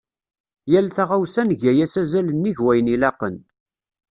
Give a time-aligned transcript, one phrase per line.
[0.71, 3.35] Yal taɣawsa nga-as azal nnig wayen ilaqen.